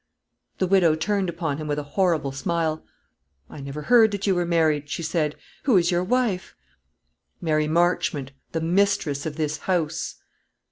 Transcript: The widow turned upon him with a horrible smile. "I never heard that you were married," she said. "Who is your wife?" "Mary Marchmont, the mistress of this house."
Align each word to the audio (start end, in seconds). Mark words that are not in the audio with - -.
The 0.57 0.65
widow 0.65 0.95
turned 0.95 1.29
upon 1.29 1.59
him 1.59 1.67
with 1.67 1.77
a 1.77 1.83
horrible 1.93 2.31
smile. 2.31 2.83
"I 3.51 3.61
never 3.61 3.83
heard 3.83 4.09
that 4.09 4.25
you 4.25 4.33
were 4.33 4.47
married," 4.47 4.89
she 4.89 5.03
said. 5.03 5.35
"Who 5.65 5.77
is 5.77 5.91
your 5.91 6.03
wife?" 6.03 6.55
"Mary 7.39 7.67
Marchmont, 7.67 8.31
the 8.51 8.61
mistress 8.61 9.27
of 9.27 9.35
this 9.35 9.57
house." 9.69 10.15